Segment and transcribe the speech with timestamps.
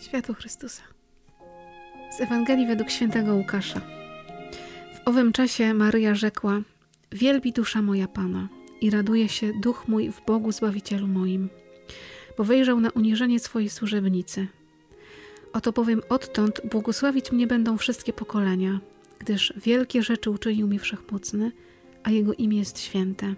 [0.00, 0.82] Światło Chrystusa.
[2.10, 3.80] Z Ewangelii według świętego Łukasza.
[4.94, 6.60] W owym czasie Maryja rzekła:
[7.12, 8.48] Wielbi dusza moja Pana
[8.80, 11.48] i raduje się duch mój w Bogu Zbawicielu moim,
[12.38, 14.46] bo wejrzał na uniżenie swojej służebnicy.
[15.52, 18.80] Oto bowiem odtąd błogosławić mnie będą wszystkie pokolenia,
[19.24, 21.52] gdyż wielkie rzeczy uczynił mi Wszechmocny,
[22.02, 23.34] a Jego imię jest święte.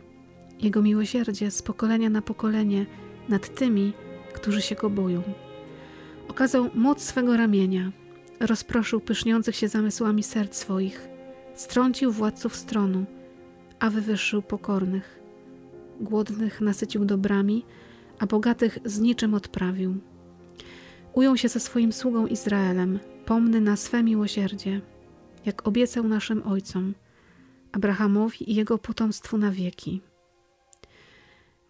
[0.61, 2.87] Jego miłosierdzie z pokolenia na pokolenie
[3.29, 3.93] nad tymi,
[4.35, 5.23] którzy się Go boją.
[6.29, 7.93] Okazał moc swego ramienia,
[8.41, 11.09] rozproszył pyszniących się zamysłami serc swoich,
[11.55, 13.05] strącił władców stronu,
[13.79, 15.21] a wywyższył pokornych.
[16.01, 17.65] Głodnych nasycił dobrami,
[18.19, 19.97] a bogatych z niczym odprawił.
[21.13, 24.81] Ujął się ze swoim sługą Izraelem, pomny na swe miłosierdzie,
[25.47, 26.95] jak obiecał naszym ojcom,
[27.73, 30.01] Abrahamowi i jego potomstwu na wieki.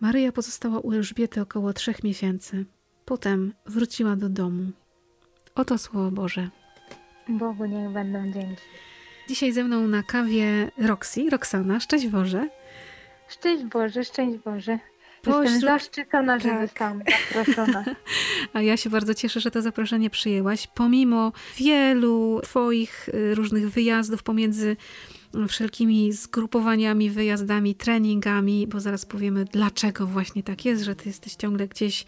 [0.00, 2.64] Maryja pozostała u Elżbiety około trzech miesięcy.
[3.04, 4.72] Potem wróciła do domu.
[5.54, 6.50] Oto Słowo Boże.
[7.28, 8.62] Bogu niech będą dzięki.
[9.28, 11.80] Dzisiaj ze mną na kawie Roxy, Roxana.
[11.80, 12.48] Szczęść Boże.
[13.28, 14.78] Szczęść Boże, szczęść Boże.
[15.26, 16.62] Pośród- Jestem zaszczycona, że Tak.
[16.66, 17.02] zostałam
[17.34, 17.84] zaproszona.
[18.54, 24.22] A ja się bardzo cieszę, że to zaproszenie przyjęłaś, pomimo wielu Twoich y, różnych wyjazdów
[24.22, 24.76] pomiędzy
[25.44, 31.34] y, wszelkimi zgrupowaniami, wyjazdami, treningami, bo zaraz powiemy, dlaczego właśnie tak jest, że Ty jesteś
[31.34, 32.04] ciągle gdzieś.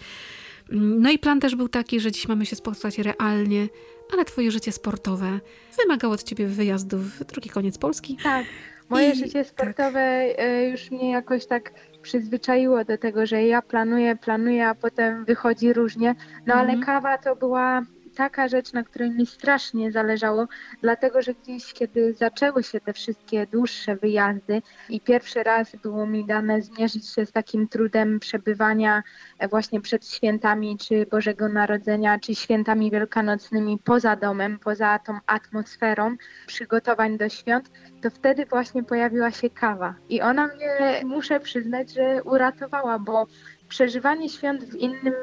[0.73, 3.69] Mm, No i plan też był taki, że dziś mamy się spotkać realnie,
[4.13, 5.41] ale Twoje życie sportowe
[5.83, 8.17] wymagało od Ciebie wyjazdów w drugi koniec Polski.
[8.23, 8.47] Tak,
[8.89, 9.47] moje I- życie tak.
[9.49, 11.71] sportowe e, już mnie jakoś tak
[12.03, 16.15] przyzwyczaiło do tego, że ja planuję, planuję, a potem wychodzi różnie.
[16.47, 16.83] No ale Mhm.
[16.83, 17.83] kawa to była
[18.19, 20.47] taka rzecz, na której mi strasznie zależało,
[20.83, 26.25] dlatego że gdzieś, kiedy zaczęły się te wszystkie dłuższe wyjazdy i pierwszy raz było mi
[26.25, 29.03] dane zmierzyć się z takim trudem przebywania
[29.39, 36.17] e, właśnie przed świętami, czy Bożego Narodzenia, czy świętami wielkanocnymi poza domem, poza tą atmosferą
[36.47, 37.71] przygotowań do świąt,
[38.03, 39.95] to wtedy właśnie pojawiła się kawa.
[40.09, 43.27] I ona mnie, muszę przyznać, że uratowała, bo
[43.69, 45.15] przeżywanie świąt w innym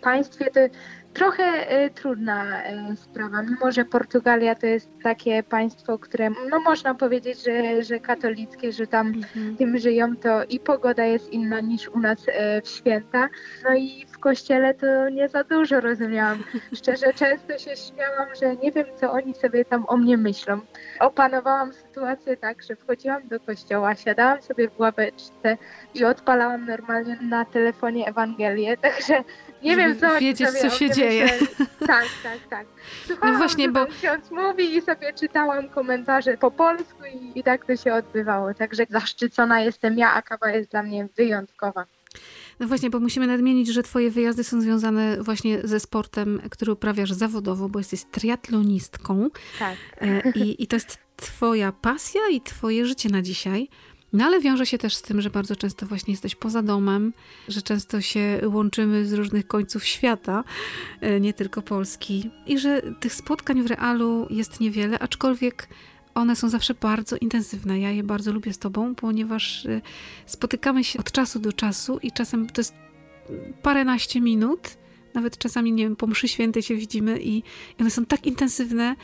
[0.00, 0.60] państwie to
[1.14, 3.42] trochę e, trudna e, sprawa.
[3.42, 8.86] Mimo, że Portugalia to jest takie państwo, które, no można powiedzieć, że, że katolickie, że
[8.86, 9.12] tam
[9.58, 13.28] tym żyją, to i pogoda jest inna niż u nas e, w święta.
[13.64, 16.44] No i w kościele to nie za dużo rozumiałam.
[16.78, 20.60] Szczerze, często się śmiałam, że nie wiem, co oni sobie tam o mnie myślą.
[21.00, 25.56] Opanowałam sytuację tak, że wchodziłam do kościoła, siadałam sobie w ławeczce
[25.94, 29.24] i odpalałam normalnie na telefonie Ewangelię, także
[29.62, 31.28] nie Żeby wiem, co wiedzieć, sobie co się dzieje.
[31.86, 32.66] Tak, tak, tak.
[33.06, 37.66] Słuchałam, No właśnie, bo- ksiądz mówi i sobie czytałam komentarze po polsku i, i tak
[37.66, 38.54] to się odbywało.
[38.54, 41.84] Także zaszczycona jestem ja, a kawa jest dla mnie wyjątkowa.
[42.60, 47.12] No właśnie, bo musimy nadmienić, że twoje wyjazdy są związane właśnie ze sportem, który uprawiasz
[47.12, 49.28] zawodowo, bo jesteś triatlonistką
[49.58, 49.76] Tak.
[50.00, 53.68] e, i, i to jest twoja pasja i twoje życie na dzisiaj.
[54.12, 57.12] No ale wiąże się też z tym, że bardzo często właśnie jesteś poza domem,
[57.48, 60.44] że często się łączymy z różnych końców świata,
[61.00, 65.68] e, nie tylko Polski i że tych spotkań w realu jest niewiele, aczkolwiek
[66.14, 67.80] one są zawsze bardzo intensywne.
[67.80, 69.80] Ja je bardzo lubię z tobą, ponieważ e,
[70.26, 72.74] spotykamy się od czasu do czasu i czasem to jest
[73.62, 74.76] paręnaście minut,
[75.14, 77.42] nawet czasami, nie wiem, po mszy świętej się widzimy i, i
[77.80, 78.96] one są tak intensywne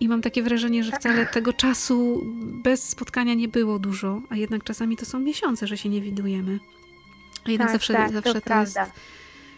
[0.00, 4.64] i mam takie wrażenie, że wcale tego czasu bez spotkania nie było dużo, a jednak
[4.64, 6.58] czasami to są miesiące, że się nie widujemy.
[7.44, 8.74] A jednak tak, zawsze, tak, zawsze to, to, jest...
[8.74, 8.92] prawda.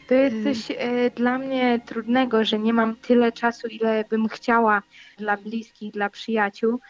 [0.08, 4.28] To jest y- coś e, dla mnie trudnego, że nie mam tyle czasu, ile bym
[4.28, 4.82] chciała
[5.18, 6.80] dla bliskich, dla przyjaciół,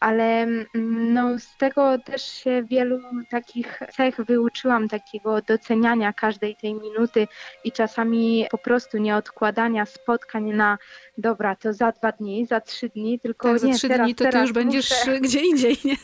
[0.00, 0.66] ale mm,
[1.14, 2.98] no, z tego też się wielu
[3.30, 7.26] takich cech wyuczyłam, takiego doceniania każdej tej minuty
[7.64, 10.78] i czasami po prostu nie odkładania spotkań na
[11.18, 14.14] dobra, to za dwa dni, za trzy dni, tylko Tak, za nie, trzy teraz, dni
[14.14, 15.20] to ty już będziesz muszę.
[15.26, 15.96] gdzie indziej, nie?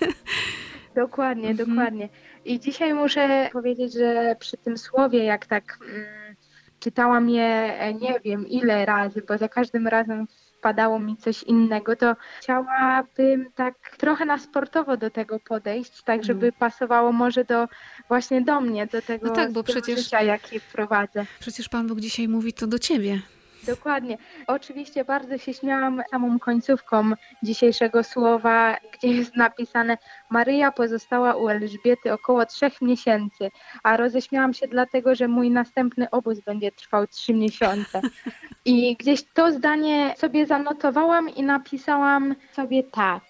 [0.95, 1.69] Dokładnie, Mhm.
[1.69, 2.09] dokładnie.
[2.45, 6.28] I dzisiaj muszę powiedzieć, że przy tym słowie, jak tak mm,
[6.80, 7.45] czytałam je
[7.80, 10.27] e, nie wiem ile razy, bo za każdym razem
[10.59, 16.53] wpadało mi coś innego, to chciałabym tak trochę na sportowo do tego podejść, tak żeby
[16.53, 17.69] pasowało może do
[18.09, 21.27] właśnie do mnie, do tego No tak, bo przecież- życia, jaki prowadzę.
[21.41, 23.21] Przecież Pan Bóg dzisiaj mówi to do ciebie.
[23.68, 24.18] Dokładnie.
[24.47, 27.10] Oczywiście bardzo się śmiałam samą końcówką
[27.42, 29.98] dzisiejszego słowa, gdzie jest napisane
[30.30, 33.50] Maryja pozostała u Elżbiety około trzech miesięcy,
[33.82, 38.00] a roześmiałam się dlatego, że mój następny obóz będzie trwał trzy miesiące.
[38.65, 43.22] I gdzieś to zdanie sobie zanotowałam i napisałam sobie tak,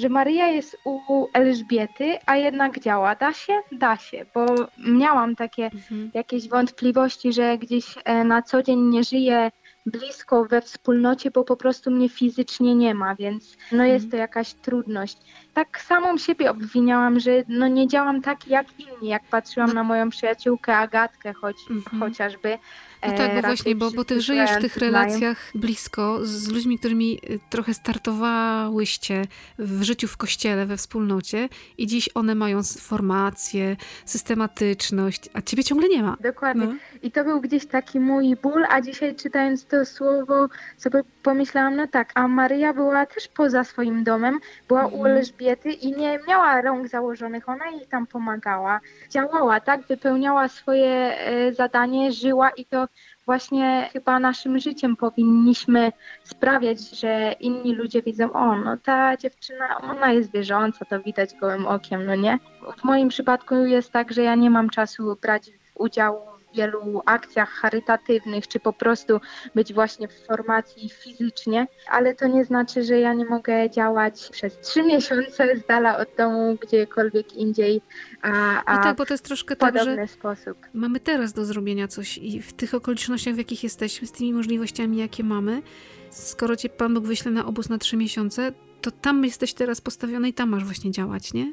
[0.00, 3.14] że Maryja jest u Elżbiety, a jednak działa.
[3.14, 3.52] Da się?
[3.72, 4.46] Da się, bo
[4.78, 6.10] miałam takie mhm.
[6.14, 9.50] jakieś wątpliwości, że gdzieś e, na co dzień nie żyje
[9.86, 14.10] blisko we wspólnocie, bo po prostu mnie fizycznie nie ma, więc no jest mhm.
[14.10, 15.18] to jakaś trudność.
[15.60, 20.10] Tak samą siebie obwiniałam, że no nie działam tak jak inni, jak patrzyłam na moją
[20.10, 22.00] przyjaciółkę Agatkę choć, mhm.
[22.00, 22.58] chociażby,
[23.06, 26.78] no tak, bo e, właśnie, bo, bo ty żyjesz w tych relacjach blisko z ludźmi,
[26.78, 29.24] którymi y, trochę startowałyście
[29.58, 31.48] w życiu w kościele, we wspólnocie
[31.78, 36.16] i dziś one mają formację, systematyczność, a ciebie ciągle nie ma.
[36.20, 36.66] Dokładnie.
[36.66, 36.74] No.
[37.02, 41.86] I to był gdzieś taki mój ból, a dzisiaj czytając to słowo sobie pomyślałam, no
[41.86, 45.00] tak, a Maryja była też poza swoim domem, była mhm.
[45.00, 45.49] u Elżbiety
[45.80, 48.80] i nie miała rąk założonych, ona jej tam pomagała,
[49.10, 52.88] działała, tak, wypełniała swoje e, zadanie, żyła i to
[53.26, 55.92] właśnie chyba naszym życiem powinniśmy
[56.24, 61.66] sprawiać, że inni ludzie widzą, o, no ta dziewczyna, ona jest wierząca, to widać gołym
[61.66, 62.38] okiem, no nie?
[62.78, 68.48] W moim przypadku jest tak, że ja nie mam czasu brać udziału wielu akcjach charytatywnych,
[68.48, 69.20] czy po prostu
[69.54, 74.60] być właśnie w formacji fizycznie, ale to nie znaczy, że ja nie mogę działać przez
[74.60, 77.82] trzy miesiące z dala od domu, gdziekolwiek indziej,
[78.22, 80.58] a, a no tak, bo to jest troszkę tak, że sposób.
[80.74, 84.96] mamy teraz do zrobienia coś i w tych okolicznościach, w jakich jesteśmy, z tymi możliwościami,
[84.96, 85.62] jakie mamy,
[86.10, 90.28] skoro cię Pan Bóg wyśle na obóz na trzy miesiące, to tam jesteś teraz postawiony
[90.28, 91.52] i tam masz właśnie działać, nie?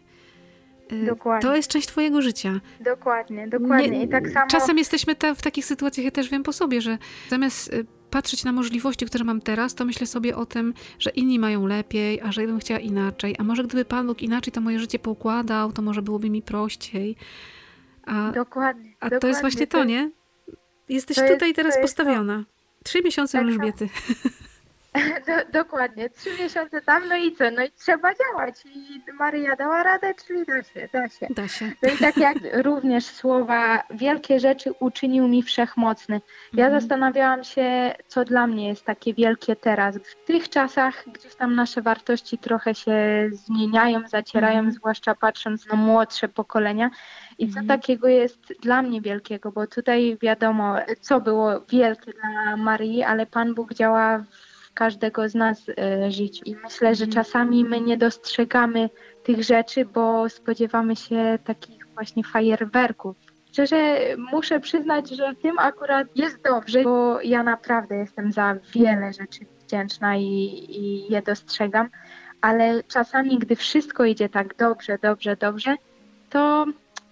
[0.92, 1.50] Y, dokładnie.
[1.50, 2.60] To jest część twojego życia.
[2.80, 3.90] Dokładnie, dokładnie.
[3.90, 4.48] Nie, I tak samo...
[4.48, 6.98] Czasem jesteśmy te, w takich sytuacjach, ja też wiem po sobie, że
[7.30, 11.40] zamiast y, patrzeć na możliwości, które mam teraz, to myślę sobie o tym, że inni
[11.40, 13.36] mają lepiej, a że ja bym chciała inaczej.
[13.40, 17.16] A może gdyby Pan Bóg inaczej to moje życie poukładał, to może byłoby mi prościej.
[18.06, 18.96] A, dokładnie.
[19.00, 19.20] A dokładnie.
[19.20, 20.12] to jest właśnie to, nie?
[20.90, 22.44] Jesteś to tutaj jest, teraz postawiona.
[22.84, 23.90] Trzy miesiące tak Elżbiety.
[25.28, 27.52] Do, dokładnie, trzy miesiące tam, no i co?
[27.52, 28.56] No i trzeba działać.
[28.66, 31.28] I Maryja dała radę, czyli da się, da się.
[31.30, 31.72] Da się.
[31.84, 32.38] No i tak jak
[32.68, 36.22] również słowa, wielkie rzeczy uczynił mi wszechmocny.
[36.54, 36.82] Ja mhm.
[36.82, 39.98] zastanawiałam się, co dla mnie jest takie wielkie teraz.
[39.98, 42.96] W tych czasach gdzieś tam nasze wartości trochę się
[43.32, 44.72] zmieniają, zacierają, mhm.
[44.72, 46.90] zwłaszcza patrząc na młodsze pokolenia.
[47.38, 47.68] I co mhm.
[47.68, 53.54] takiego jest dla mnie wielkiego, bo tutaj wiadomo, co było wielkie dla Marii, ale Pan
[53.54, 54.47] Bóg działa w
[54.78, 56.44] każdego z nas e, życiu.
[56.46, 57.12] I myślę, że mhm.
[57.12, 58.90] czasami my nie dostrzegamy
[59.24, 63.16] tych rzeczy, bo spodziewamy się takich właśnie fajerwerków.
[63.52, 64.00] Szczerze
[64.32, 69.46] muszę przyznać, że w tym akurat jest dobrze, bo ja naprawdę jestem za wiele rzeczy
[69.66, 70.24] wdzięczna i,
[70.70, 71.90] i je dostrzegam,
[72.42, 75.76] ale czasami, gdy wszystko idzie tak dobrze, dobrze, dobrze,
[76.30, 76.66] to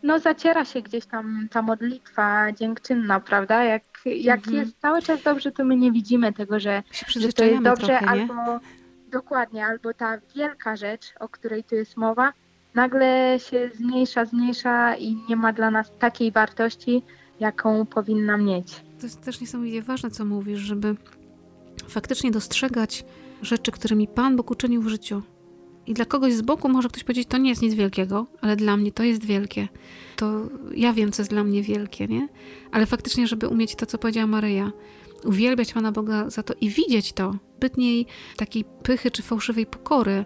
[0.06, 3.64] no zaciera się gdzieś tam ta modlitwa dziękczynna, prawda?
[3.64, 4.58] Jak, jak mhm.
[4.58, 8.06] jest cały czas dobrze, to my nie widzimy tego, że, że to jest dobrze, trochę,
[8.06, 8.60] albo
[9.12, 12.34] dokładnie, albo ta wielka rzecz, o której tu jest mowa,
[12.74, 17.04] nagle się zmniejsza, zmniejsza i nie ma dla nas takiej wartości,
[17.40, 18.84] jaką powinna mieć.
[19.00, 20.96] To jest też niesamowicie ważne, co mówisz, żeby
[21.88, 23.06] faktycznie dostrzegać
[23.42, 25.24] rzeczy, którymi Pan Bóg uczynił w życiu
[25.88, 28.78] i dla kogoś z boku może ktoś powiedzieć, to nie jest nic wielkiego, ale dla
[28.78, 29.68] mnie to jest wielkie.
[30.16, 30.42] To
[30.76, 32.28] ja wiem, co jest dla mnie wielkie, nie?
[32.72, 34.72] Ale faktycznie, żeby umieć to, co powiedziała Maryja,
[35.24, 38.06] uwielbiać Pana Boga za to i widzieć to, bytniej
[38.36, 40.26] takiej pychy czy fałszywej pokory.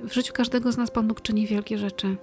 [0.00, 2.16] W życiu każdego z nas Pan Bóg czyni wielkie rzeczy.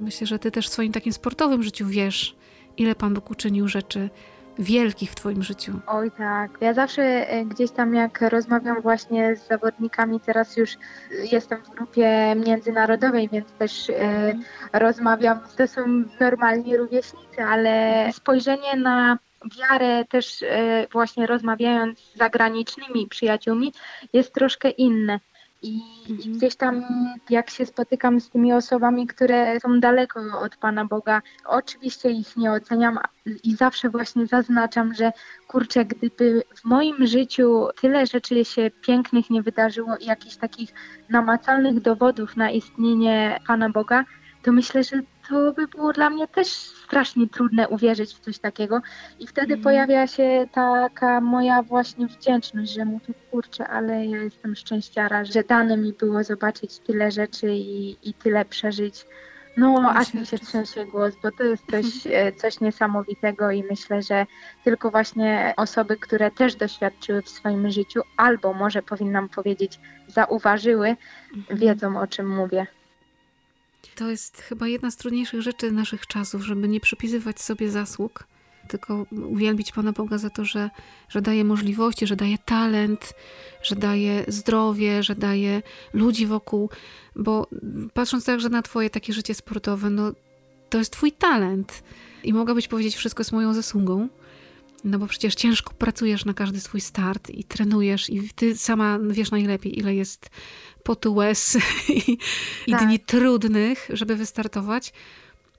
[0.00, 2.36] Myślę, że ty też w swoim takim sportowym życiu wiesz,
[2.76, 4.10] ile Pan Bóg uczynił rzeczy
[4.58, 5.72] wielkich w Twoim życiu?
[5.86, 6.50] Oj tak.
[6.60, 10.76] Ja zawsze e, gdzieś tam jak rozmawiam właśnie z zawodnikami, teraz już
[11.32, 14.34] jestem w grupie międzynarodowej, więc też e,
[14.72, 19.18] rozmawiam, to są normalni rówieśnicy, ale spojrzenie na
[19.58, 23.72] wiarę też e, właśnie rozmawiając z zagranicznymi przyjaciółmi
[24.12, 25.20] jest troszkę inne.
[25.62, 26.36] I, I, mhm.
[26.36, 26.84] gdzieś tam,
[27.30, 32.52] jak się spotykam z tymi osobami, które są daleko od Pana Boga, oczywiście ich nie
[32.52, 32.98] oceniam
[33.44, 35.12] i zawsze właśnie zaznaczam, że
[35.48, 40.70] kurczę, gdyby w moim życiu tyle rzeczy się pięknych nie wydarzyło i jakichś takich
[41.08, 44.04] namacalnych dowodów na istnienie Pana Boga,
[44.42, 48.82] to myślę, że to by było dla mnie też strasznie trudne uwierzyć w coś takiego.
[49.18, 49.64] I wtedy mm.
[49.64, 55.76] pojawia się taka moja właśnie wdzięczność, że mówię, kurczę, ale ja jestem szczęściara, że dane
[55.76, 59.06] mi było zobaczyć tyle rzeczy i, i tyle przeżyć.
[59.56, 64.02] No, aż mi się trzęsie głos, bo to jest coś, e, coś niesamowitego i myślę,
[64.02, 64.26] że
[64.64, 70.96] tylko właśnie osoby, które też doświadczyły w swoim życiu, albo może powinnam powiedzieć, zauważyły,
[71.36, 71.58] mhm.
[71.58, 72.66] wiedzą o czym mówię.
[73.94, 78.24] To jest chyba jedna z trudniejszych rzeczy naszych czasów, żeby nie przypisywać sobie zasług,
[78.68, 80.70] tylko uwielbić Pana Boga za to, że,
[81.08, 83.14] że daje możliwości, że daje talent,
[83.62, 86.70] że daje zdrowie, że daje ludzi wokół,
[87.16, 87.46] bo
[87.94, 90.12] patrząc także na Twoje takie życie sportowe, no
[90.70, 91.82] to jest Twój talent
[92.24, 94.08] i mogłabyś powiedzieć, wszystko jest moją zasługą.
[94.84, 99.30] No bo przecież ciężko pracujesz na każdy swój start i trenujesz i ty sama wiesz
[99.30, 100.30] najlepiej, ile jest
[100.82, 101.58] potu łez
[101.88, 102.18] i,
[102.66, 102.86] i tak.
[102.86, 104.92] dni trudnych, żeby wystartować.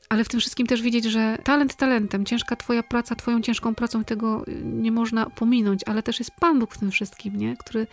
[0.10, 4.04] Ale w tym wszystkim też widzieć, że talent talentem, ciężka twoja praca, twoją ciężką pracą,
[4.04, 7.58] tego nie można pominąć, ale też jest Pan Bóg w tym wszystkim, nie?
[7.58, 7.88] który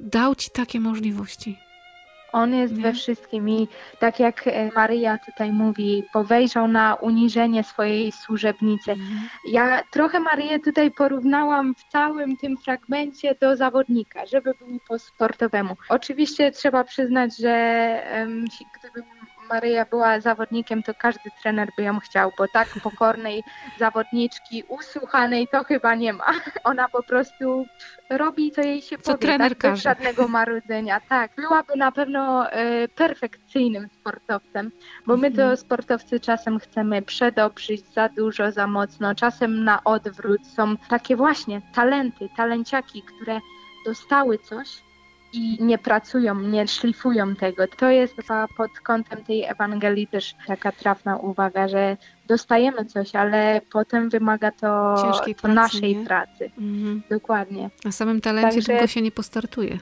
[0.00, 1.58] dał ci takie możliwości.
[2.32, 2.82] On jest nie?
[2.82, 3.68] we wszystkim i
[3.98, 8.92] tak jak e, Maryja tutaj mówi, powejrzał na uniżenie swojej służebnicy.
[8.92, 9.28] Mhm.
[9.48, 15.76] Ja trochę Maryję tutaj porównałam w całym tym fragmencie do zawodnika, żeby był po sportowemu.
[15.88, 17.52] Oczywiście trzeba przyznać, że
[18.14, 18.44] um,
[18.78, 19.04] gdybym
[19.50, 23.42] Maryja była zawodnikiem, to każdy trener by ją chciał, bo tak pokornej
[23.78, 26.24] zawodniczki, usłuchanej to chyba nie ma.
[26.64, 27.66] Ona po prostu
[28.10, 29.58] robi, co jej się co powie, trener tak?
[29.58, 29.72] każe.
[29.72, 31.00] bez żadnego marudzenia.
[31.08, 34.70] Tak, byłaby na pewno y, perfekcyjnym sportowcem,
[35.06, 35.56] bo my to mhm.
[35.56, 40.46] sportowcy czasem chcemy przedobrzyć za dużo, za mocno, czasem na odwrót.
[40.46, 43.40] Są takie właśnie talenty, talenciaki, które
[43.86, 44.82] dostały coś,
[45.32, 47.66] i nie pracują, nie szlifują tego.
[47.66, 51.96] To jest chyba pod kątem tej Ewangelii też taka trafna uwaga, że
[52.26, 56.04] dostajemy coś, ale potem wymaga to, to pracy, naszej nie?
[56.04, 56.50] pracy.
[56.58, 57.02] Mhm.
[57.10, 57.70] Dokładnie.
[57.84, 59.78] Na samym talencie Także, tylko się nie postartuje.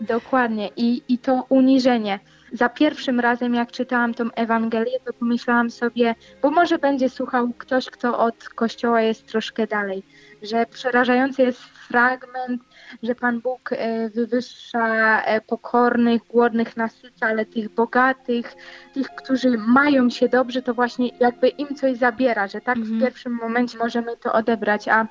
[0.00, 0.70] Dokładnie.
[0.76, 2.20] I, I to uniżenie.
[2.52, 7.90] Za pierwszym razem, jak czytałam tą Ewangelię, to pomyślałam sobie, bo może będzie słuchał ktoś,
[7.90, 10.02] kto od kościoła jest troszkę dalej,
[10.42, 12.62] że przerażający jest fragment
[13.02, 18.54] że Pan Bóg e, wywyższa e, pokornych, głodnych nasyca, ale tych bogatych,
[18.94, 22.98] tych, którzy mają się dobrze, to właśnie jakby im coś zabiera, że tak mhm.
[22.98, 25.06] w pierwszym momencie możemy to odebrać, a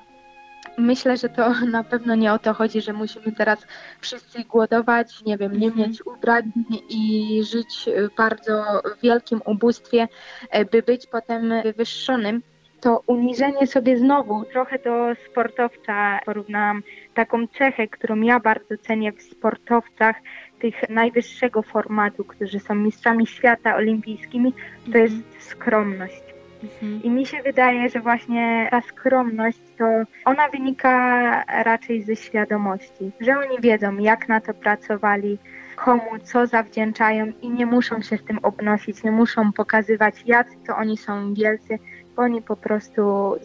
[0.78, 3.66] Myślę, że to na pewno nie o to chodzi, że musimy teraz
[4.00, 5.88] wszyscy głodować, nie wiem, nie mhm.
[5.88, 6.52] mieć ubrań
[6.88, 8.64] i żyć w bardzo
[9.02, 10.08] wielkim ubóstwie,
[10.50, 12.42] e, by być potem wywyższonym
[12.80, 16.82] to uniżenie sobie znowu, trochę do sportowca porównałam
[17.14, 20.16] taką cechę, którą ja bardzo cenię w sportowcach
[20.58, 24.52] tych najwyższego formatu, którzy są mistrzami świata olimpijskimi,
[24.92, 25.40] to jest mhm.
[25.40, 26.22] skromność.
[26.62, 27.02] Mhm.
[27.02, 29.84] I mi się wydaje, że właśnie ta skromność to
[30.24, 35.38] ona wynika raczej ze świadomości, że oni wiedzą, jak na to pracowali,
[35.76, 40.76] komu co zawdzięczają i nie muszą się z tym obnosić, nie muszą pokazywać, jak to
[40.76, 41.78] oni są wielcy,
[42.16, 43.02] oni po prostu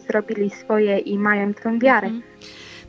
[0.08, 2.06] zrobili swoje i mają tą wiarę.
[2.06, 2.22] Mhm.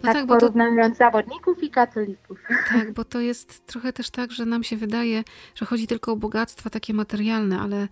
[0.03, 0.97] No tak, tak porównując to...
[0.97, 2.39] zawodników i katolików.
[2.69, 5.23] Tak, bo to jest trochę też tak, że nam się wydaje,
[5.55, 7.87] że chodzi tylko o bogactwa takie materialne, ale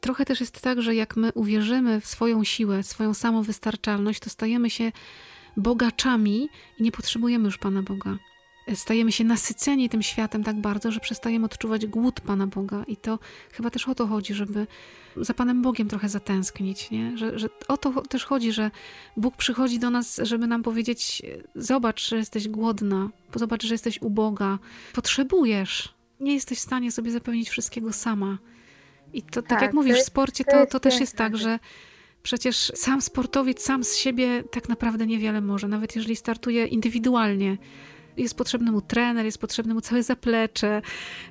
[0.00, 4.70] trochę też jest tak, że jak my uwierzymy w swoją siłę, swoją samowystarczalność, to stajemy
[4.70, 4.92] się
[5.56, 8.16] bogaczami i nie potrzebujemy już Pana Boga
[8.74, 12.84] stajemy się nasyceni tym światem tak bardzo, że przestajemy odczuwać głód Pana Boga.
[12.86, 13.18] I to
[13.52, 14.66] chyba też o to chodzi, żeby
[15.16, 16.90] za Panem Bogiem trochę zatęsknić.
[16.90, 17.18] Nie?
[17.18, 18.70] Że, że o to też chodzi, że
[19.16, 21.22] Bóg przychodzi do nas, żeby nam powiedzieć:
[21.54, 24.58] Zobacz, że jesteś głodna, zobacz, że jesteś uboga,
[24.92, 25.94] potrzebujesz.
[26.20, 28.38] Nie jesteś w stanie sobie zapewnić wszystkiego sama.
[29.12, 31.58] I to, tak, tak jak mówisz, w sporcie to, to też jest tak, że
[32.22, 37.56] Przecież sam sportowiec sam z siebie tak naprawdę niewiele może, nawet jeżeli startuje indywidualnie
[38.22, 40.82] jest potrzebny mu trener, jest potrzebne mu całe zaplecze,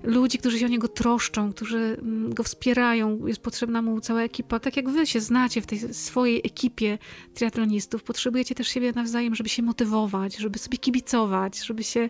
[0.03, 4.59] ludzi, którzy się o niego troszczą, którzy mm, go wspierają, jest potrzebna mu cała ekipa.
[4.59, 6.97] Tak jak wy się znacie w tej swojej ekipie
[7.33, 12.09] triatlonistów, potrzebujecie też siebie nawzajem, żeby się motywować, żeby sobie kibicować, żeby się,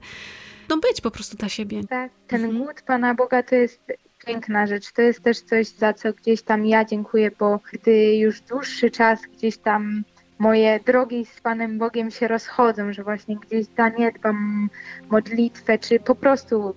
[0.69, 1.81] no być po prostu dla siebie.
[1.89, 2.63] Tak, ten mhm.
[2.63, 3.81] głód Pana Boga to jest
[4.25, 4.91] piękna rzecz.
[4.91, 9.19] To jest też coś, za co gdzieś tam ja dziękuję, bo gdy już dłuższy czas
[9.37, 10.03] gdzieś tam
[10.39, 14.69] moje drogi z Panem Bogiem się rozchodzą, że właśnie gdzieś zaniedbam
[15.09, 16.75] modlitwę, czy po prostu,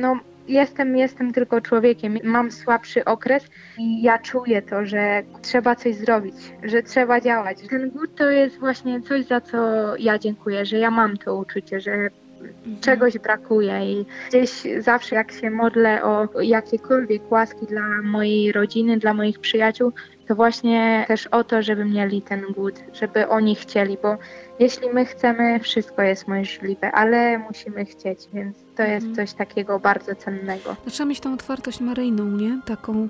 [0.00, 3.44] no jestem, jestem tylko człowiekiem, mam słabszy okres
[3.78, 7.58] i ja czuję to, że trzeba coś zrobić, że trzeba działać.
[7.70, 9.56] Ten głód to jest właśnie coś, za co
[9.96, 12.80] ja dziękuję, że ja mam to uczucie, że mhm.
[12.80, 19.14] czegoś brakuje i gdzieś zawsze jak się modlę o jakiekolwiek łaski dla mojej rodziny, dla
[19.14, 19.92] moich przyjaciół,
[20.28, 24.16] to właśnie też o to, żeby mieli ten głód, żeby oni chcieli, bo
[24.58, 29.14] jeśli my chcemy, wszystko jest możliwe, ale musimy chcieć, więc to jest mhm.
[29.14, 30.76] coś takiego bardzo cennego.
[30.86, 32.60] Trzeba mieć tą otwartość maryjną, nie?
[32.64, 33.08] Taką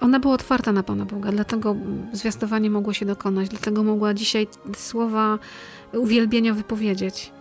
[0.00, 1.76] ona była otwarta na Pana Boga, dlatego
[2.12, 4.46] zwiastowanie mogło się dokonać, dlatego mogła dzisiaj
[4.76, 5.38] słowa
[5.92, 7.32] uwielbienia wypowiedzieć.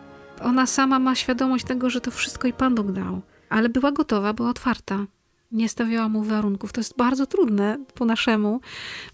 [0.44, 4.34] Ona sama ma świadomość tego, że to wszystko i Pan Bóg dał, ale była gotowa,
[4.34, 5.06] była otwarta.
[5.52, 6.74] Nie stawiała mu warunków.
[6.74, 8.62] To jest bardzo trudne po naszemu,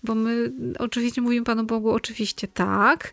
[0.04, 3.12] bo my oczywiście mówimy Panu Bogu, oczywiście tak,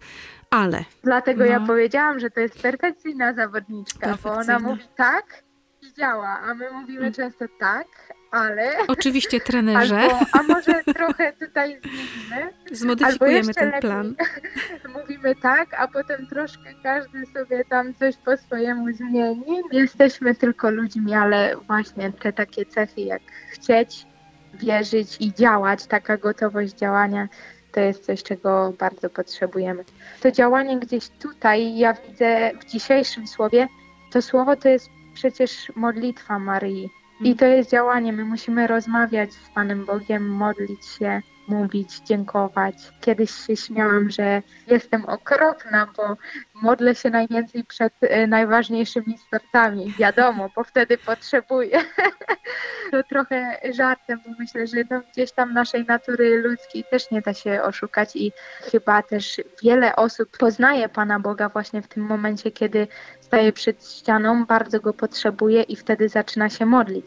[0.50, 0.84] ale.
[1.02, 1.50] Dlatego no.
[1.50, 4.34] ja powiedziałam, że to jest perfekcyjna zawodniczka, perfekcyjna.
[4.36, 5.44] bo ona mówi tak
[5.82, 7.12] i działa, a my mówimy mm.
[7.12, 7.86] często tak,
[8.34, 8.72] ale...
[8.88, 10.00] Oczywiście trenerze.
[10.00, 12.52] Albo, a może trochę tutaj zmienimy.
[12.72, 14.14] Zmodyfikujemy ten plan.
[15.00, 19.62] Mówimy tak, a potem troszkę każdy sobie tam coś po swojemu zmieni.
[19.72, 24.06] Jesteśmy tylko ludźmi, ale właśnie te takie cechy jak chcieć,
[24.54, 27.28] wierzyć i działać, taka gotowość działania,
[27.72, 29.84] to jest coś, czego bardzo potrzebujemy.
[30.20, 33.68] To działanie gdzieś tutaj, ja widzę w dzisiejszym słowie,
[34.12, 36.90] to słowo to jest przecież modlitwa Maryi.
[37.20, 38.12] I to jest działanie.
[38.12, 42.74] My musimy rozmawiać z Panem Bogiem, modlić się, mówić, dziękować.
[43.00, 46.16] Kiedyś się śmiałam, że jestem okropna, bo
[46.54, 49.94] modlę się najwięcej przed e, najważniejszymi startami.
[49.98, 51.80] Wiadomo, bo wtedy potrzebuję.
[52.90, 57.34] to trochę żartem, bo myślę, że no gdzieś tam naszej natury ludzkiej też nie da
[57.34, 58.32] się oszukać i
[58.72, 62.88] chyba też wiele osób poznaje Pana Boga właśnie w tym momencie, kiedy
[63.20, 67.06] staje przed ścianą, bardzo go potrzebuje i wtedy zaczyna się modlić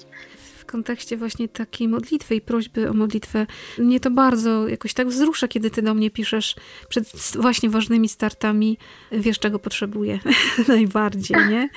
[0.68, 3.48] kontekście właśnie takiej modlitwy i prośby o modlitwę,
[3.78, 6.56] mnie to bardzo jakoś tak wzrusza, kiedy ty do mnie piszesz
[6.90, 8.78] przed właśnie ważnymi startami,
[9.12, 10.20] wiesz czego potrzebuję
[10.68, 11.70] najbardziej, nie?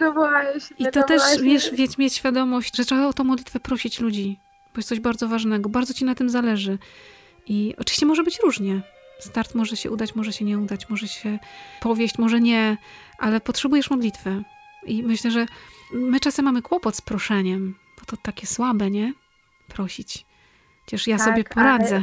[0.00, 0.76] No właśnie.
[0.78, 1.42] I to no też, właśnie.
[1.42, 4.38] wiesz, wiesz, mieć świadomość, że trzeba o tą modlitwę prosić ludzi,
[4.74, 6.78] bo jest coś bardzo ważnego, bardzo ci na tym zależy.
[7.46, 8.80] I oczywiście może być różnie.
[9.18, 11.38] Start może się udać, może się nie udać, może się
[11.80, 12.76] powieść, może nie,
[13.18, 14.42] ale potrzebujesz modlitwę.
[14.86, 15.46] I myślę, że
[15.92, 19.12] my czasem mamy kłopot z proszeniem, bo to takie słabe, nie?
[19.68, 20.26] Prosić.
[20.86, 22.02] Przecież ja tak, sobie poradzę.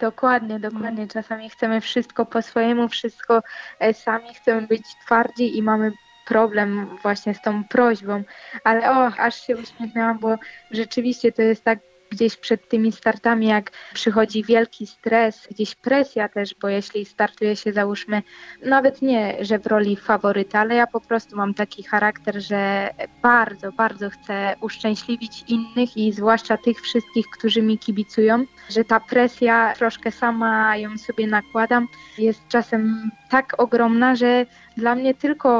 [0.00, 1.08] Dokładnie, dokładnie.
[1.08, 3.42] Czasami chcemy wszystko po swojemu, wszystko
[3.78, 5.92] e, sami chcemy być twardzi i mamy
[6.26, 8.22] problem właśnie z tą prośbą.
[8.64, 10.36] Ale o, aż się uśmiechnęłam, bo
[10.70, 11.78] rzeczywiście to jest tak
[12.12, 17.72] gdzieś przed tymi startami, jak przychodzi wielki stres, gdzieś presja też, bo jeśli startuje się,
[17.72, 18.22] załóżmy,
[18.64, 22.90] nawet nie, że w roli faworyta, ale ja po prostu mam taki charakter, że
[23.22, 29.74] bardzo, bardzo chcę uszczęśliwić innych i zwłaszcza tych wszystkich, którzy mi kibicują, że ta presja
[29.76, 35.50] troszkę sama ją sobie nakładam, jest czasem tak ogromna, że dla mnie tylko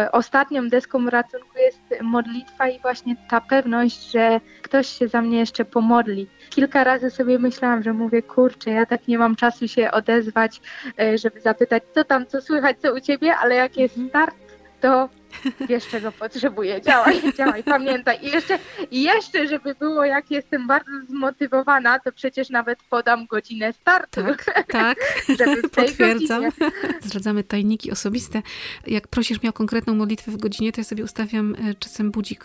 [0.00, 5.38] e, ostatnią deską ratunku jest modlitwa i właśnie ta pewność, że ktoś się za mnie
[5.38, 6.26] jeszcze pomodli.
[6.50, 10.60] Kilka razy sobie myślałam, że mówię, kurczę, ja tak nie mam czasu się odezwać,
[11.00, 14.08] e, żeby zapytać, co tam, co słychać, co u ciebie, ale jak jest mhm.
[14.08, 14.41] start,
[14.82, 15.08] to
[15.68, 18.18] wiesz czego potrzebuję, działaj, działaj, pamiętaj.
[18.22, 18.58] I jeszcze,
[18.90, 24.20] jeszcze, żeby było, jak jestem bardzo zmotywowana, to przecież nawet podam godzinę startu.
[24.20, 24.98] Tak, tak,
[25.38, 26.42] żeby potwierdzam.
[26.42, 26.70] Godzinie...
[27.00, 28.42] Zdradzamy tajniki osobiste.
[28.86, 32.44] Jak prosisz mnie o konkretną modlitwę w godzinie, to ja sobie ustawiam e, czasem budzik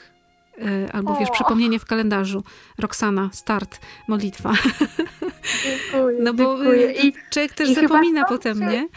[0.62, 2.44] e, albo wiesz, przypomnienie w kalendarzu.
[2.80, 4.54] Roxana, start, modlitwa.
[5.64, 6.92] Dziękuję, no bo dziękuję.
[6.92, 8.88] I, człowiek też zapomina potem, nie?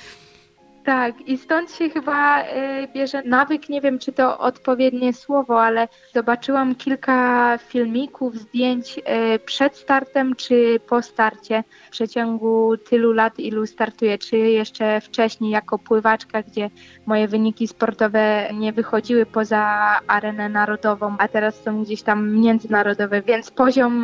[0.90, 2.46] Tak, i stąd się chyba y,
[2.94, 9.76] bierze nawyk, nie wiem czy to odpowiednie słowo, ale zobaczyłam kilka filmików, zdjęć y, przed
[9.76, 11.64] startem czy po starcie.
[11.86, 16.70] W przeciągu tylu lat, ilu startuję, czy jeszcze wcześniej jako pływaczka, gdzie
[17.06, 19.60] moje wyniki sportowe nie wychodziły poza
[20.06, 23.94] arenę narodową, a teraz są gdzieś tam międzynarodowe, więc poziom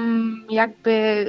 [0.51, 1.25] jakby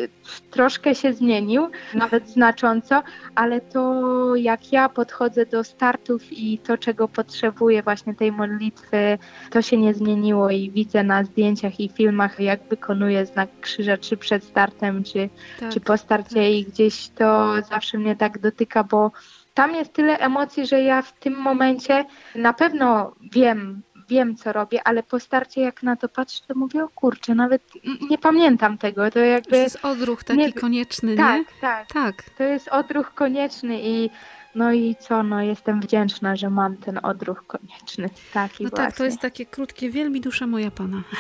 [0.52, 3.04] troszkę się zmienił, nawet znacząco,
[3.36, 9.18] ale to jak ja podchodzę do startów i to, czego potrzebuję właśnie tej modlitwy,
[9.50, 14.18] to się nie zmieniło i widzę na zdjęciach i filmach, jak wykonuję znak krzyża, czy
[14.18, 15.30] przed startem, czy,
[15.60, 16.52] tak, czy po starcie tak.
[16.52, 19.12] i gdzieś to zawsze mnie tak dotyka, bo
[19.54, 22.06] tam jest tyle emocji, że ja w tym momencie
[22.36, 26.84] na pewno wiem, wiem co robię, ale po starcie jak na to patrzę, to mówię,
[26.84, 27.62] o kurczę, nawet
[28.10, 29.12] nie pamiętam tego.
[29.12, 29.50] To jakby...
[29.50, 30.54] To jest odruch taki nie...
[30.54, 31.18] konieczny, nie?
[31.18, 32.24] Tak, tak, tak.
[32.38, 34.10] To jest odruch konieczny i
[34.58, 38.10] no i co, no jestem wdzięczna, że mam ten odruch konieczny.
[38.34, 38.86] Taki no właśnie.
[38.86, 41.04] tak, to jest takie krótkie, wielbi dusza moja Pana.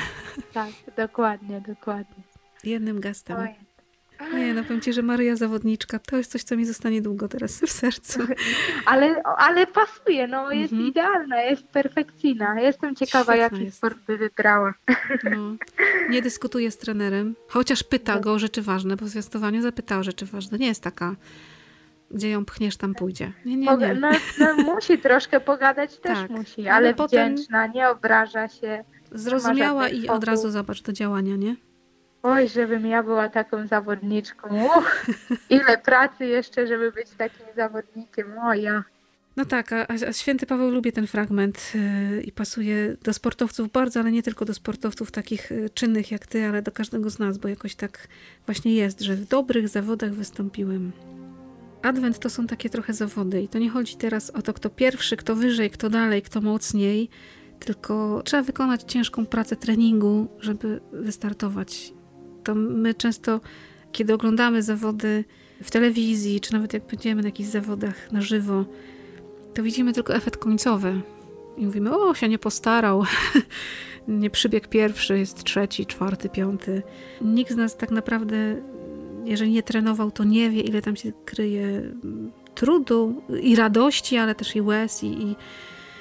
[0.53, 2.23] Tak, dokładnie, dokładnie.
[2.63, 3.37] Jednym gestem.
[3.37, 3.67] Oj.
[4.33, 7.61] Nie, no powiem Ci, że Maryja Zawodniczka to jest coś, co mi zostanie długo teraz
[7.61, 8.19] w sercu.
[8.85, 10.89] Ale, ale pasuje, no jest mhm.
[10.89, 12.61] idealna, jest perfekcyjna.
[12.61, 13.77] Jestem ciekawa, jaki jest.
[13.77, 14.73] sport by wybrała.
[15.23, 15.55] No.
[16.09, 18.21] Nie dyskutuje z trenerem, chociaż pyta no.
[18.21, 18.97] go o rzeczy ważne.
[18.97, 20.57] Po zwiastowaniu zapytał o rzeczy ważne.
[20.57, 21.15] Nie jest taka
[22.11, 23.31] gdzie ją pchniesz, tam pójdzie.
[23.45, 23.93] Nie, nie, nie.
[23.93, 28.83] No, no musi troszkę pogadać, też tak, musi, ale, ale wdzięczna, nie obraża się.
[29.11, 31.55] Zrozumiała i od razu zobacz do działania, nie?
[32.23, 34.65] Oj, żebym ja była taką zawodniczką.
[34.65, 35.05] Uch,
[35.49, 38.37] ile pracy jeszcze, żeby być takim zawodnikiem.
[38.39, 38.83] O ja.
[39.35, 43.99] No tak, a, a święty Paweł lubi ten fragment yy, i pasuje do sportowców bardzo,
[43.99, 47.37] ale nie tylko do sportowców takich yy, czynnych jak ty, ale do każdego z nas,
[47.37, 48.07] bo jakoś tak
[48.45, 50.91] właśnie jest, że w dobrych zawodach wystąpiłem.
[51.81, 55.17] Adwent to są takie trochę zawody i to nie chodzi teraz o to, kto pierwszy,
[55.17, 57.09] kto wyżej, kto dalej, kto mocniej,
[57.59, 61.93] tylko trzeba wykonać ciężką pracę treningu, żeby wystartować.
[62.43, 63.41] To my często,
[63.91, 65.23] kiedy oglądamy zawody
[65.63, 68.65] w telewizji, czy nawet jak będziemy na jakichś zawodach na żywo,
[69.53, 71.01] to widzimy tylko efekt końcowy.
[71.57, 73.03] I mówimy, o, się nie postarał,
[74.07, 76.83] nie przybiegł pierwszy, jest trzeci, czwarty, piąty.
[77.21, 78.61] Nikt z nas tak naprawdę,
[79.27, 81.81] jeżeli nie trenował, to nie wie, ile tam się kryje
[82.55, 85.35] trudu i radości, ale też i łez i, i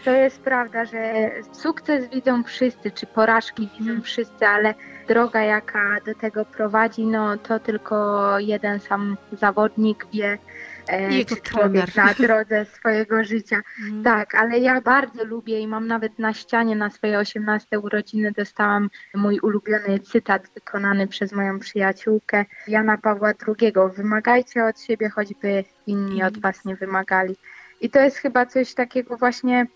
[0.07, 4.75] to jest prawda, że sukces widzą wszyscy, czy porażki widzą wszyscy, ale
[5.09, 10.39] droga, jaka do tego prowadzi, no to tylko jeden sam zawodnik wie,
[10.89, 13.61] e, czy człowiek na drodze swojego życia.
[13.87, 14.05] Mm.
[14.05, 18.91] Tak, ale ja bardzo lubię i mam nawet na ścianie na swoje 18 urodziny dostałam
[19.15, 23.73] mój ulubiony cytat wykonany przez moją przyjaciółkę Jana Pawła II.
[23.97, 27.37] Wymagajcie od siebie, choćby inni od was nie wymagali.
[27.81, 29.67] I to jest chyba coś takiego właśnie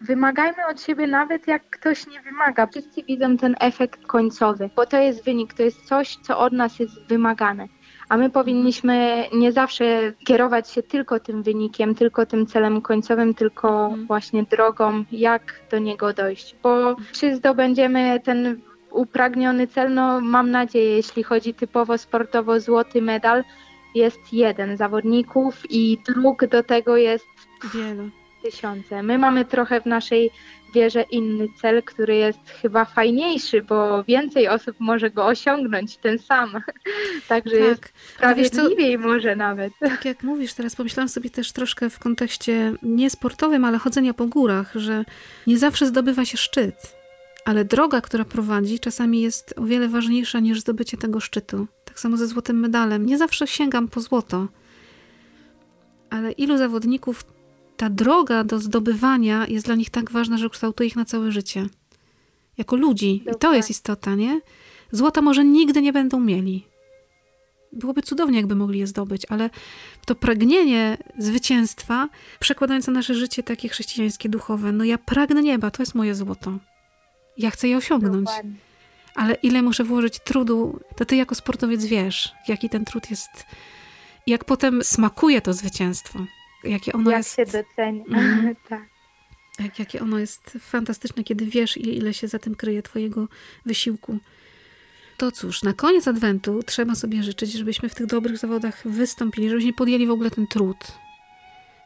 [0.00, 2.66] Wymagajmy od siebie nawet jak ktoś nie wymaga.
[2.66, 6.78] Wszyscy widzą ten efekt końcowy, bo to jest wynik, to jest coś, co od nas
[6.78, 7.68] jest wymagane.
[8.08, 13.84] A my powinniśmy nie zawsze kierować się tylko tym wynikiem, tylko tym celem końcowym, tylko
[13.84, 14.06] mhm.
[14.06, 16.56] właśnie drogą, jak do niego dojść.
[16.62, 23.44] Bo czy zdobędziemy ten upragniony cel, no mam nadzieję, jeśli chodzi typowo sportowo, złoty medal
[23.94, 27.26] jest jeden zawodników i dróg do tego jest
[27.74, 28.10] wiele
[28.42, 29.02] tysiące.
[29.02, 30.30] My mamy trochę w naszej
[30.74, 36.50] wierze inny cel, który jest chyba fajniejszy, bo więcej osób może go osiągnąć, ten sam.
[37.28, 38.38] Także tak.
[38.38, 39.72] jest sprawiedliwiej może nawet.
[39.80, 44.26] Tak jak mówisz, teraz pomyślałam sobie też troszkę w kontekście nie sportowym, ale chodzenia po
[44.26, 45.04] górach, że
[45.46, 46.74] nie zawsze zdobywa się szczyt,
[47.44, 51.66] ale droga, która prowadzi, czasami jest o wiele ważniejsza niż zdobycie tego szczytu.
[51.84, 53.06] Tak samo ze złotym medalem.
[53.06, 54.48] Nie zawsze sięgam po złoto,
[56.10, 57.24] ale ilu zawodników
[57.78, 61.66] ta droga do zdobywania jest dla nich tak ważna, że kształtuje ich na całe życie.
[62.58, 63.24] Jako ludzi.
[63.34, 64.40] I to jest istota, nie?
[64.92, 66.66] Złota może nigdy nie będą mieli.
[67.72, 69.50] Byłoby cudownie, jakby mogli je zdobyć, ale
[70.06, 72.08] to pragnienie zwycięstwa,
[72.40, 76.58] przekładając na nasze życie takie chrześcijańskie, duchowe, no ja pragnę nieba, to jest moje złoto.
[77.36, 78.26] Ja chcę je osiągnąć.
[78.26, 78.52] Dokładnie.
[79.14, 83.30] Ale ile muszę włożyć trudu, to ty jako sportowiec wiesz, jaki ten trud jest,
[84.26, 86.18] jak potem smakuje to zwycięstwo
[86.64, 87.36] jakie ono Jak jest...
[87.36, 88.54] się docenia, mm.
[88.68, 88.88] tak.
[89.58, 93.28] Jak, jakie ono jest fantastyczne, kiedy wiesz, ile, ile się za tym kryje twojego
[93.66, 94.18] wysiłku.
[95.16, 99.72] To cóż, na koniec Adwentu trzeba sobie życzyć, żebyśmy w tych dobrych zawodach wystąpili, żebyśmy
[99.72, 100.76] podjęli w ogóle ten trud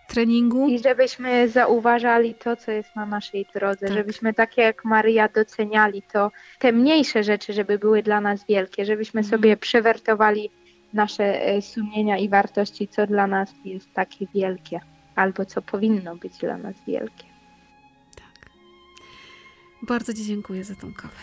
[0.08, 0.68] treningu.
[0.68, 3.96] I żebyśmy zauważali to, co jest na naszej drodze, tak.
[3.96, 9.20] żebyśmy tak jak Maria doceniali to, te mniejsze rzeczy, żeby były dla nas wielkie, żebyśmy
[9.20, 9.30] mm.
[9.30, 10.50] sobie przewertowali
[10.94, 14.81] nasze e, sumienia i wartości, co dla nas jest takie wielkie,
[15.14, 17.24] albo co powinno być dla nas wielkie.
[18.16, 18.50] Tak.
[19.83, 21.14] Bardzo Ci dziękuję za tą kawę.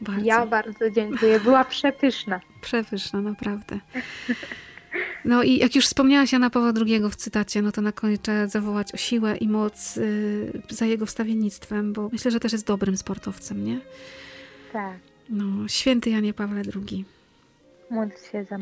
[0.00, 0.24] Bardzo.
[0.24, 1.40] Ja bardzo dziękuję.
[1.40, 2.40] Była przepyszna.
[2.60, 3.78] przepyszna, naprawdę.
[5.24, 8.46] No i jak już wspomniałaś Jana Pawła II w cytacie, no to na koniec trzeba
[8.46, 12.96] zawołać o siłę i moc yy, za jego wstawiennictwem, bo myślę, że też jest dobrym
[12.96, 13.80] sportowcem, nie?
[14.72, 14.98] Tak.
[15.28, 17.04] No, święty Janie Pawle II.
[17.90, 18.58] Módl się za.